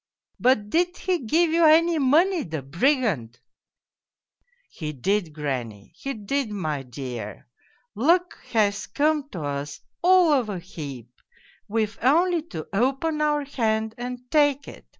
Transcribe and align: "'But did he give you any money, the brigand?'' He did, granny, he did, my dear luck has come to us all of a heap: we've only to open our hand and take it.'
"'But 0.46 0.70
did 0.70 0.96
he 0.96 1.20
give 1.24 1.52
you 1.52 1.64
any 1.64 2.00
money, 2.00 2.42
the 2.42 2.62
brigand?'' 2.62 3.38
He 4.78 4.92
did, 4.92 5.32
granny, 5.32 5.92
he 5.94 6.14
did, 6.14 6.50
my 6.50 6.82
dear 6.82 7.46
luck 7.94 8.36
has 8.50 8.88
come 8.88 9.28
to 9.28 9.44
us 9.44 9.80
all 10.02 10.32
of 10.32 10.48
a 10.48 10.58
heap: 10.58 11.14
we've 11.68 11.96
only 12.02 12.42
to 12.48 12.66
open 12.72 13.20
our 13.22 13.44
hand 13.44 13.94
and 13.96 14.28
take 14.32 14.66
it.' 14.66 14.98